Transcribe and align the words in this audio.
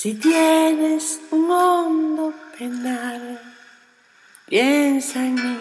Si 0.00 0.14
tienes 0.14 1.18
un 1.32 1.50
hondo 1.50 2.32
penal, 2.56 3.40
piensa 4.46 5.18
en 5.18 5.34
mí. 5.34 5.58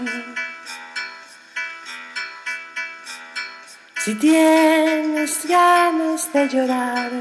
Si 3.98 4.14
tienes 4.14 5.44
ganas 5.48 6.32
de 6.34 6.50
llorar, 6.50 7.12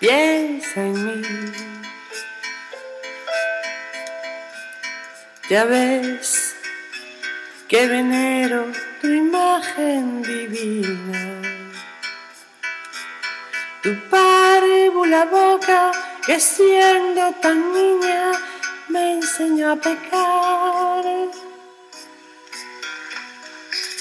piensa 0.00 0.80
en 0.80 0.94
mí. 1.04 1.22
Ya 5.50 5.64
ves 5.66 6.56
que 7.68 7.86
venero 7.86 8.72
tu 9.02 9.08
imagen 9.08 10.22
divina. 10.22 11.42
Tu 13.82 13.94
padre 14.08 14.54
la 15.06 15.24
boca 15.26 15.92
que 16.26 16.40
siendo 16.40 17.32
tan 17.42 17.72
niña 17.72 18.32
me 18.88 19.12
enseñó 19.14 19.72
a 19.72 19.76
pecar. 19.76 21.04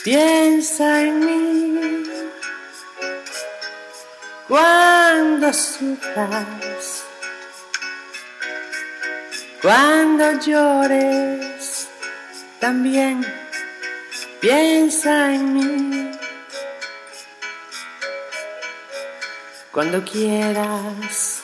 Piensa 0.03 1.01
en 1.01 1.19
mí 1.25 2.03
cuando 4.47 5.53
sufras, 5.53 7.05
cuando 9.61 10.39
llores, 10.39 11.87
también 12.59 13.25
piensa 14.39 15.33
en 15.33 15.53
mí. 15.53 16.11
Cuando 19.71 20.03
quieras 20.03 21.42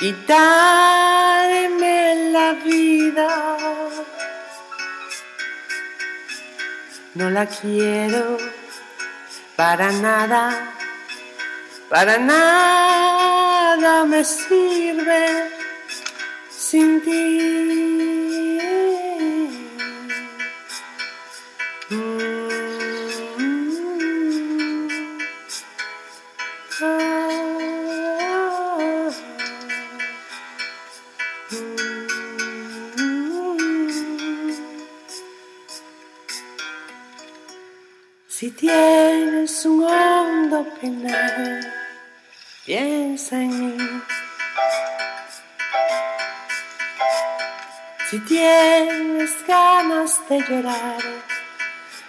quitarme 0.00 1.94
la 2.32 2.54
vida. 2.54 3.28
No 7.14 7.28
la 7.28 7.44
quiero 7.46 8.38
para 9.56 9.92
nada, 9.92 10.72
para 11.90 12.16
nada 12.18 14.04
me 14.06 14.24
sirve 14.24 15.50
sin 16.48 17.02
ti. 17.02 17.89
Si 38.28 38.50
tienes 38.52 39.64
un 39.66 39.82
hondo 39.82 40.64
penal, 40.80 41.60
piensa 42.64 43.36
en 43.42 43.76
mí. 43.76 44.02
Si 48.08 48.18
tienes 48.20 49.30
ganas 49.44 50.20
de 50.28 50.38
llorar, 50.48 51.02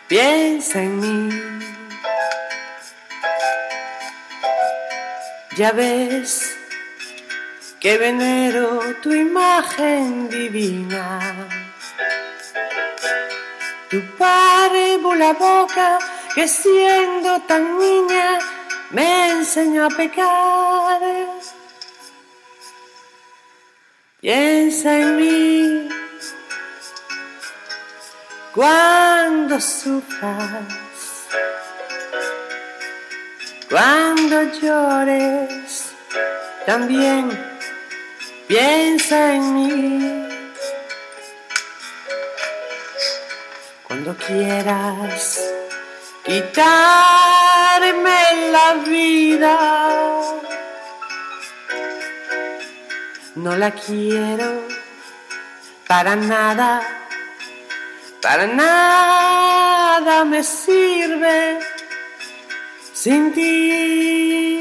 piensa 0.07 0.83
en 0.83 0.99
mí. 0.99 1.29
Ya 5.57 5.71
ves 5.71 6.60
que 7.81 7.97
venero 7.97 8.79
tu 9.01 9.11
imagen 9.11 10.29
divina. 10.29 11.19
Tu 13.89 13.99
la 15.17 15.33
boca 15.33 15.97
que 16.35 16.47
siendo 16.47 17.41
tan 17.41 17.79
niña 17.79 18.37
me 18.91 19.31
enseñó 19.31 19.85
a 19.85 19.89
pecar. 19.89 21.01
Piensa 24.21 24.99
en 24.99 25.17
mí 25.17 25.89
cuando 28.53 29.59
sufras, 29.59 30.67
cuando 33.67 34.43
llores, 34.61 35.93
también 36.67 37.50
piensa 38.51 39.17
en 39.35 39.43
mí. 39.55 40.27
Cuando 43.87 44.15
quieras 44.27 45.39
quitarme 46.25 46.59
la 48.55 48.67
vida. 48.93 49.55
No 53.35 53.55
la 53.55 53.71
quiero 53.71 54.49
para 55.87 56.15
nada, 56.17 56.81
para 58.21 58.45
nada 58.45 60.25
me 60.25 60.43
sirve 60.43 61.59
sin 62.93 63.31
ti. 63.33 64.60